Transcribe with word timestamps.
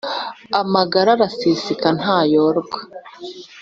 Amagara 0.61 1.09
araseseka 1.15 1.87
ntayorwa! 1.97 2.79